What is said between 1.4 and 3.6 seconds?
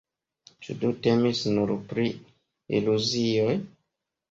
nur pri iluzioj?